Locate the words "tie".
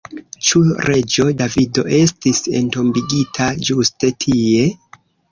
4.25-4.65